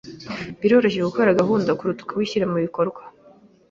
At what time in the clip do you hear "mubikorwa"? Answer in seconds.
2.51-3.01